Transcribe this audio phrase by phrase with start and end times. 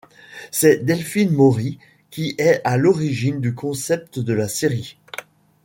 [0.49, 1.77] C'est Delphine Maury
[2.09, 4.97] qui est à l'origine du concept de la série.